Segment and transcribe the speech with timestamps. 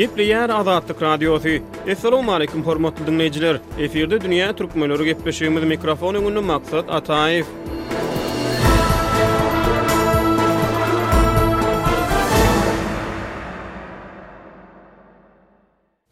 [0.00, 1.62] Gipriyar adatlyk radiosi.
[1.92, 3.58] Assalamu alaykum hormatly dinleýjiler.
[3.86, 5.50] Eferde dünýä türkmenleri gepleşigi.
[5.74, 7.44] Mikrofonu gündür maksat Ataýew.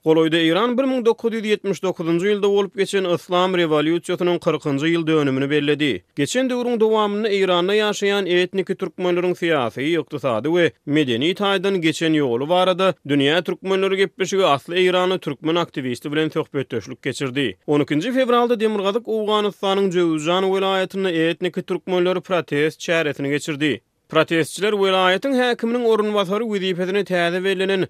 [0.08, 5.88] Goloyda İran 1979-njy ýylda bolup geçen Islam rewolýusiýasynyň 40-njy ýyl dönümini berledi.
[6.20, 10.64] Geçen döwrüň dowamyny Iranda ýaşaýan etniki türkmenleriň syýasy, ykdysady we
[10.98, 17.46] medeni taýdan geçen ýoly barada dünýä türkmenleri gepleşigi asly Iranly türkmen aktivisti bilen söhbetdeşlik geçirdi.
[17.68, 23.74] 12-nji fevralda Demirgazyk Owganystanyň Jowzan welaýatynyň etniki türkmenleri protest çäresini geçirdi.
[24.08, 27.88] Protestçiler vilayetin hakiminin orun vasarı vizipetini tazif edilinin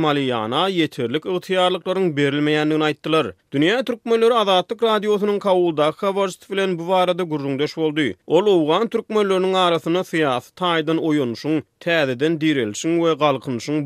[0.00, 3.32] Maliyana yeterlik ıhtiyarlıkların berilmeýändigini aýtdylar.
[3.52, 8.12] Dünya türkmenleri Azatlyk radiosynyň kawulda kavulda bilen bu varada gurrundeş boldy.
[8.26, 13.18] Ol uvan Türk Möllerinin arasına siyas, taydan oyunşun, tazidin, dirilşin ve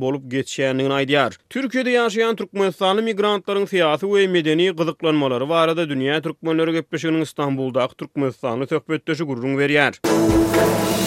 [0.01, 1.39] bolup geçişenliğini aydiyar.
[1.51, 8.17] Türkiye'de yaşayan Türk migrantların siyasi ve medeni gyzyklanmalary var arada Dünya Türk Möllerinin istanbul'da Türk
[8.17, 11.02] Möllerinin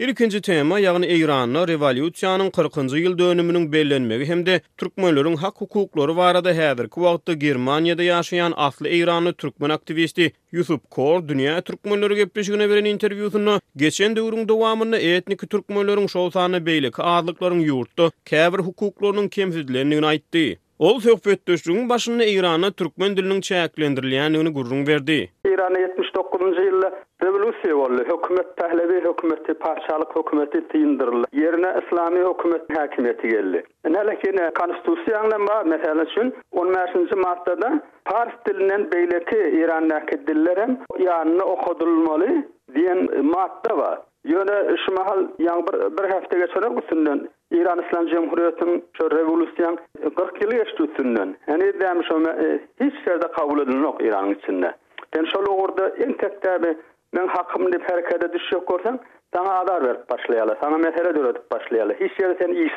[0.00, 6.52] İlkinci tema yani Eyranlı revolüsyanın 40-cı yıl dönümünün bellenmegi hem de Türkmenlörün hak hukukları varada
[6.60, 12.84] hədir ki, vaqtda Germaniyada yaşayan aslı Eyranlı Türkmen aktivisti Yusuf Kor, Dünya Türkmenlörü gepleşigine veren
[12.84, 20.58] interviusunu, geçen dövrün devamını etniki Türkmenlörün şovsanı beylik, adlıkların yurtdu, kəvr hukuklarının kemsizlerini aytdi.
[20.86, 25.30] Ol söhbet döşüğün başını İran'a Türkmen dilinin çayaklendirilen yönü gurrun verdi.
[25.46, 26.90] İran'a 79-cı yılla
[27.24, 27.98] revolusiya oldu.
[28.04, 31.26] Hükümet pehlevi hükümeti, parçalık hükümeti tiyindirildi.
[31.32, 33.64] Yerine İslami hükümet hakimiyeti geldi.
[33.86, 36.76] Hele ki ne konstitusiyanla var mesela için 15.
[37.16, 42.28] Mart'ta Paris dilinin beyleti İran'daki dillerin yanına okudulmalı
[42.74, 43.98] diyen madde var.
[44.24, 45.72] Yöne şu mahal yan bir,
[46.04, 49.78] bir hafta geçerek üstünden Iran İslam Cumhuriyeti'nin şu revolüsyon
[50.16, 51.36] 40 yılı geçti üstünden.
[51.48, 54.76] Yani demiş o e, hiç yerde kabul edilen yok İran'ın içinde.
[55.16, 56.76] Ben şöyle orada en tek tabi
[57.16, 59.00] ben hakkımda bir harekete korsan
[59.36, 62.72] Sana adar verip başlayalı, sana mesele dörtüp başlayalı, hiç yeri sen iş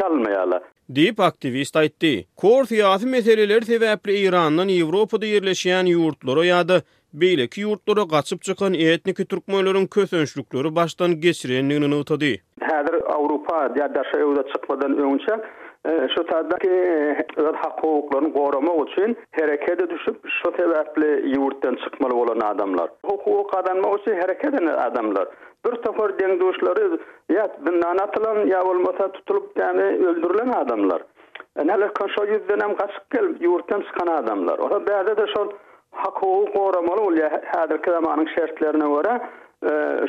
[0.90, 2.26] Deyip aktivist aytti.
[2.38, 6.84] Kor siyasi meseleleri sebeple İran'dan Evropa'da yerleşen yurtlara yadı.
[7.14, 12.32] Beyle ki yurtlara kaçıp çıkan etnik Türkmenlilerin kösönçlükleri baştan geçirenliğini nöğtadi.
[12.32, 14.02] Hedir Avrupa, Avrupa, Avrupa,
[14.70, 15.40] Avrupa, Avrupa,
[15.88, 16.74] E, şu tadaki
[17.38, 22.90] zat hakuklarını korumak için harekete düşüp şu tebepli yurttan çıkmalı olan adamlar.
[23.06, 25.28] Hukuku kazanmak için hareket eden adamlar.
[25.66, 27.00] Bir tofor deng duşları
[27.30, 31.02] ya bundan atılan ya olmasa tutulup yani öldürülen adamlar.
[31.60, 34.60] E, Nele kaşo yüzdenem kaçık gel yurttan çıkan adamlar.
[34.60, 35.52] O da bende de şu
[35.92, 37.32] hakuku korumalı oluyor.
[37.56, 39.22] Hadir ki zamanın şertlerine göre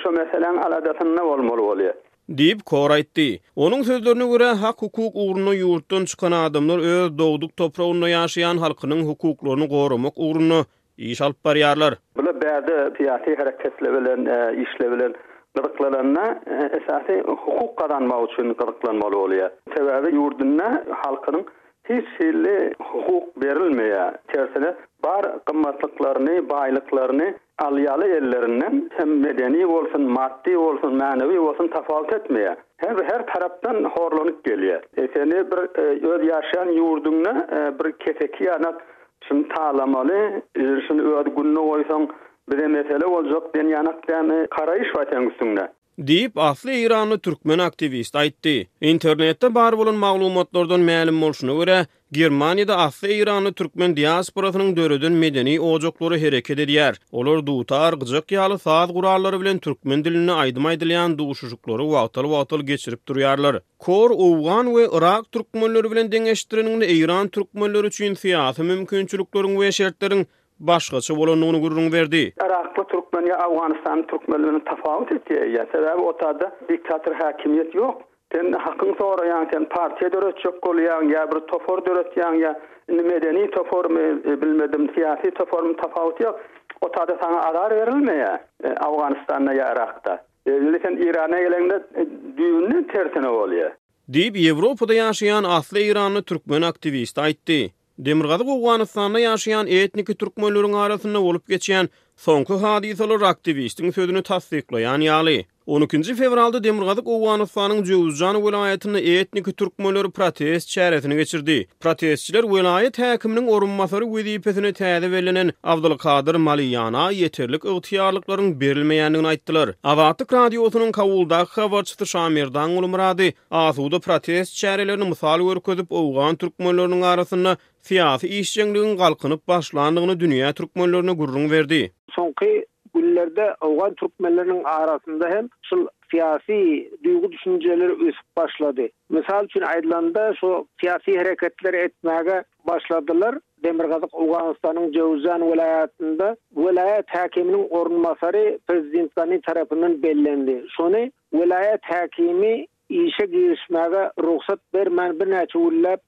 [0.02, 1.94] şu meselen aladatın ne olmalı oluyor.
[2.28, 3.40] Dip koraytdi.
[3.56, 9.66] Onun sözlerini görä hak hukuk uğruna yurtdan çıkan adamlar öz doğduk toprağında yaşayan halkının hukuklarını
[9.68, 10.60] gorumak uğruna
[10.98, 11.92] iş alıp barýarlar.
[12.16, 15.12] Bula bäde tiýatry hərəkətlə bilen e, işlə bilen
[15.56, 19.50] gyrklanyna e, esasy hukuk gazanmak üçün gyrklanmaly bolýar.
[19.74, 20.72] Täwäde yurdunda
[21.04, 21.44] halkynyň
[21.90, 24.10] hiç hili hukuk berilmeýär.
[24.32, 24.74] Tersine
[25.04, 27.34] bar gymmatlyklaryny, baylıklarını...
[27.58, 32.56] alyalı ellerinden hem medeni olsun, maddi olsun, manevi olsun tafalt etmeye.
[32.76, 34.82] Her, her taraftan horlanıp geliyor.
[34.98, 38.82] E, bir e, öz yaşayan yurdunla e, bir kefeki anak
[39.28, 40.16] şimdi tağlamalı,
[40.56, 42.08] e, şimdi öz gününü oysan
[42.52, 45.68] bir de mesele olacak, den yanak deme karayış vatengüsünle.
[45.98, 48.68] deyip asli İranlı Türkmen aktivist aytti.
[48.80, 56.20] İnternette bar bolan maglumatlardan ma'lum bolşuna göre Germaniýada Afrika Iranly türkmen diasporasynyň döredin medeni ojoklary
[56.20, 56.94] hereket edýär.
[57.12, 63.60] Olar duutar, gyjak ýaly saz gurallary bilen türkmen dilini aýdymaýdylan duguşuşuklary wagtal wagtal geçirip durýarlar.
[63.78, 70.26] Kor Owgan we Irak türkmenleri bilen deňeşdiriniň Iran türkmenleri üçin fiýat mümkinçiliklerini we şertleriň
[70.60, 72.32] başgaça bolanyny gurrun berdi.
[72.46, 75.34] Irak bu Türkmen ýa Awganistan Türkmenlerini tafawut etdi.
[75.34, 77.96] Ýa sebäbi otada diktator hakimiýet ýok.
[78.34, 82.52] Sen hakyň soraýan, yani, sen partiýa döret çok bolýan, ýa bir tofor döret ýan, ýa
[82.88, 86.40] medeni tofor e, bilmedim, siýasy tofor mu tafawut ýok.
[86.80, 90.18] Otada sana arar berilmeýär e, Awganistanda ýa Irakda.
[90.46, 92.06] Lekin Irana gelende e,
[92.38, 93.72] düýünni tersine bolýar.
[94.10, 97.60] Diýip Ýewropada ýaşaýan asly Iranly türkmen aktivisti aýtdy.
[98.02, 101.90] Demirgazyk Awganystanda ýaşaýan etniki türkmenleriň arasynda bolup geçýän
[102.26, 105.36] soňky hadiseler aktivistiň sözüni tassyklaýan ýaly.
[105.68, 111.56] 13-nji fevralda Demirgazyk Owganystanyň Jowuzjan welaýatyny etnik türkmenler protest çäretini geçirdi.
[111.80, 119.72] Protestçiler welaýat häkiminiň orunmasary wezipesine täze berilenen Abdulkadir Maliyana ýeterlik ygtyýarlyklaryň berilmeýändigini aýtdylar.
[119.94, 127.56] Awatyk radiosynyň Kawulda habarçysy Şamirdan Ulumrady azuda protest çäreleri mysal görkezip Owgan türkmenleriniň arasyna
[127.90, 131.82] siýasy işçiligiň galkynyp başlandygyny dünýä türkmenlerine gurrun berdi.
[132.14, 138.86] Soňky Gullerde awgan Türkmenlerinin arasynda hem şu siyasi düşünceleri düşünjeler ösüp başlady.
[139.08, 143.38] Mysal üçin Aydlanda şu siyasi hereketler etmäge başladylar.
[143.64, 146.28] Demirgazyk Awganystanyň Jowzan welaýatynda
[146.64, 150.64] welaýat häkiminiň ornamasary prezidentleri tarafından bellendi.
[150.76, 150.98] Şonu
[151.34, 156.00] welaýat häkimi işe girmäge ruhsat bermän bir näçe ullap,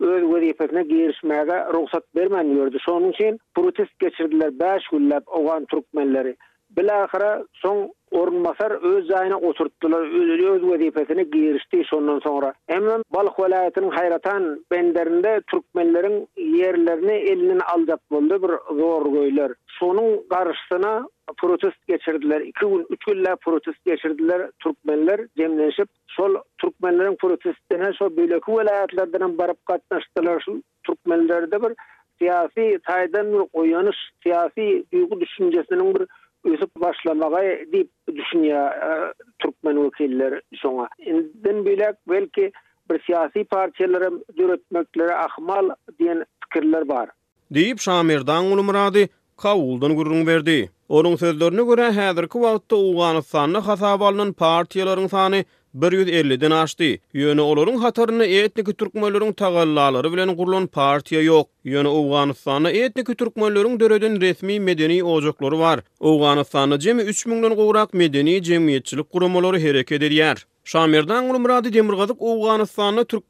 [0.00, 2.78] öz wezipetine girişmäge ruhsat bermän ýörde.
[2.86, 6.34] Şonuň üçin protest geçirdiler 5 günläp awan türkmenleri.
[6.76, 12.52] Bilahara son orunmasar öz zayna oturttular, öz, öz vazifesini giyirişti sondan sonra.
[12.66, 19.50] Hemen Balık velayetinin hayratan benderinde Türkmenlerin yerlerini elinin alacak buldu bir zor
[19.80, 22.40] Sonun karşısına protest geçirdiler.
[22.40, 25.88] İki gün, üç günle protest geçirdiler Türkmenler cemleşip.
[26.06, 30.46] Sol Türkmenlerin protestine so böyleki velayetlerden barıp katlaştılar.
[30.84, 31.70] Türkmenler de bir
[32.18, 36.02] siyasi taydan bir uyanış, siyasi duygu düşüncesinin bir
[36.44, 37.42] özüp başlamağa
[37.72, 40.88] dip düşünýär e, türkmen wekilleri şoňa.
[40.98, 42.52] Indin bilek belki
[42.90, 45.66] bir siýasi partiýalara döretmekleri ahmal
[46.00, 47.08] diýen pikirler bar.
[47.54, 50.70] Diýip Şamirdan Ulumuradi kawuldan gurrun berdi.
[50.88, 55.44] Onuň sözlerine görä häzirki wagtda Uganystanyň hasaba alynan partiýalaryň sany
[55.74, 56.94] 150-den aşdy.
[57.14, 61.46] Ýöne olaryň hatarına etniki türkmenleriň tagallalary bilen gurulan partiýa ýok.
[61.66, 65.78] Ýöne Owganystana etniki türkmenleriň döredin resmi medeni ojaklary bar.
[66.00, 70.46] Owganystana jemi 3000-den gowrak medeni jemgyýetçilik guramalary hereket edýär.
[70.66, 73.22] Şamirdan gulu muradi demirgazıp Uganistanlı Türk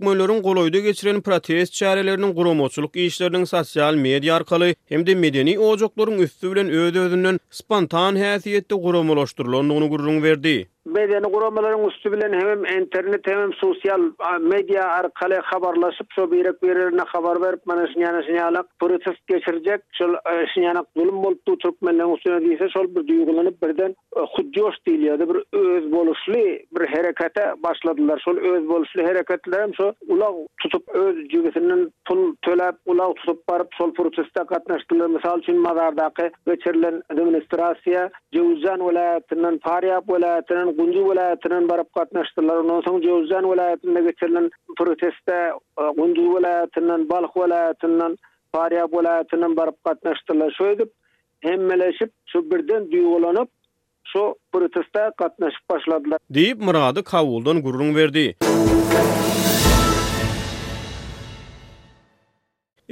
[0.45, 6.71] goloydu geçiren protest çarelerinin gromoçuluk işlerinin sosyal medya arkaly hem de medeni ocakların üstü bilen
[6.71, 10.69] öde özünden spontan häsiýetde gromoloşturluğunu gururun verdi.
[10.85, 17.05] Medeni gromoların üstü bilen hem internet hem sosial sosyal arkaly habarlaşyp khabarlaşıp so birek birerine
[17.13, 22.41] khabar verip mene sinyana sinyana sinyana geçirecek sol e, sinyana gulim moltu Türk mölörün bir
[22.41, 22.57] bilen
[23.45, 23.95] hem
[25.21, 28.23] hem hem hem hem harakata başladılar.
[28.25, 33.69] Şol öz bolşuly harakatlar hem şol ulaw tutup öz jügesinden pul tölep ulaw tutup barıp
[33.79, 35.07] şol protestde gatnaşdylar.
[35.07, 42.57] Misal, üçin mazardaki we administrasiya, administrasiýa, Jewzan welaýatynyň Faryap welaýatynyň Gunji welaýatynyň barıp gatnaşdylar.
[42.57, 45.53] Ondan soň Jewzan welaýatynda geçirilen protestde
[45.97, 48.17] Gunji welaýatynyň Balx welaýatynyň
[48.55, 50.53] Faryap welaýatynyň barıp gatnaşdylar.
[50.59, 50.91] Şol edip
[51.41, 53.49] hemmeleşip şu birden duýgulanyp
[54.15, 56.19] garşı protesta qatnaşıp başladılar.
[56.31, 58.35] Deyip Muradı Kavuldan gurrun verdi.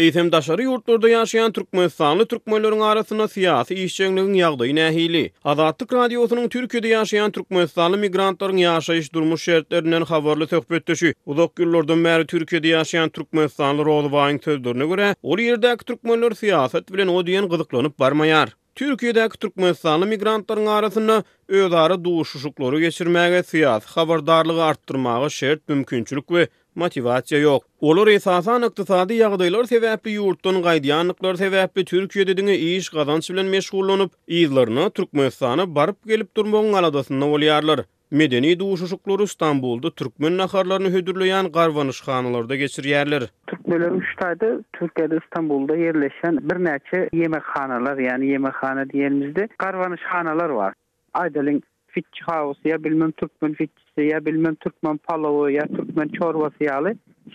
[0.03, 5.25] Eýtem daşary ýurtlarda ýaşaýan türkmenistanly türkmenleriň arasynda siýasy işçiliginiň ýagdaýy nähili.
[5.45, 11.13] Azatlyk radiosynyň Türkiýede ýaşaýan türkmenistanly migrantlaryň ýaşaýyş durmuş şertlerinden habarly söhbetdeşi.
[11.27, 17.21] Uzak ýyllardan bäri Türkiýede ýaşaýan türkmenistanly Rolvaň sözlerine görä, ol ýerdäki türkmenler siýasat bilen o
[17.29, 18.57] diýen gyzyklanyp barmaýar.
[18.81, 21.17] Türkiýedäki türkmenistanly migrantlaryň arasynda
[21.57, 26.47] özleri duýuşuşuklary geçirmäge syýat, habardarlygy artdyrmagy şert mümkinçilik we
[26.83, 27.67] motivasiýa ýok.
[27.91, 34.89] Olar esasan ykdysady ýagdaýlar sebäpli ýurtdan gaýdyanlyklar sebäpli Türkiýede diňe iş gazançy bilen meşgullanyp, ýyllaryny
[35.01, 37.21] türkmenistana baryp gelip durmagyň alady oliyarlar.
[37.35, 37.89] bolýarlar.
[38.21, 43.23] Medeni duşuşukları İstanbul'da Türkmen naharlarını hüdürleyen karvanış hanalarda geçir yerler.
[43.47, 50.49] Türkmenler üç tane İstanbul'da yerleşen bir neçe yemek hanalar yani yemek hanı diyelimizde karvanış hanalar
[50.51, 50.75] var.
[51.15, 56.75] Aydalin fitç havası ya bilmem Türkmen fitçisi ya bilmem Türkmen palavu ya Türkmen çorvası ya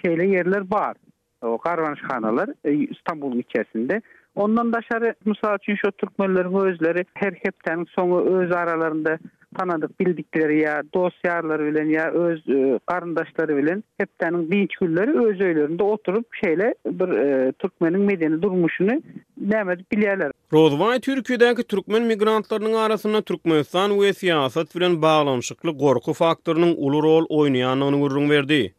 [0.05, 0.95] şeýle yerler bar.
[1.41, 4.01] O karvanış hanalar e, İstanbul'un içerisinde.
[4.35, 9.17] Ondan daşarı müsaçin şu Türkmenlerin özleri her hepden sonu öz aralarında
[9.59, 12.41] hanalar bildikleri ya, dosyarları bilen ya öz
[12.87, 15.41] parendaşları e, bilen hepden birç hülleri öz
[15.81, 19.01] oturup şeýle bir e, türkmening medeni durmuşunu
[19.45, 20.31] nämedik bilýärler.
[20.53, 27.25] Rozvay White türkmen migrantlarynyň arasynda türkmen san we siýasat bilen baglanyşykly gorku faktorynyň uly rol
[27.39, 28.73] oýnanygyny göründirdi.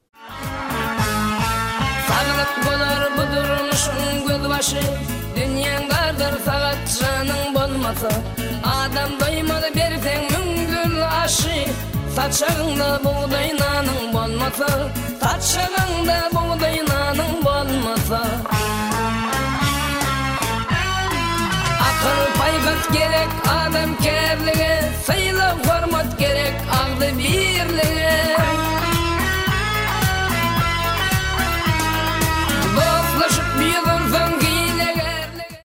[2.09, 4.83] Faqat goňlar bu durmuşuny gözbaşy
[5.37, 6.17] dünýäde
[12.19, 14.67] Taçağında buğday nanın bolmasa
[15.21, 18.27] Taçağında buğday nanın bolmasa
[21.89, 23.58] Akıl payğıt gerek